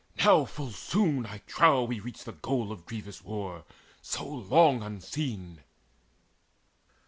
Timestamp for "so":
4.01-4.27